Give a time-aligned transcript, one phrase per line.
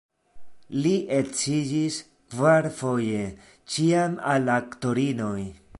[0.85, 1.97] Li edziĝis
[2.33, 3.23] kvarfoje,
[3.75, 5.41] ĉiam al aktorinoj.